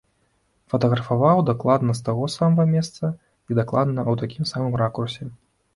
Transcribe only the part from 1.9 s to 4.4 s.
з таго самага месца і дакладна ў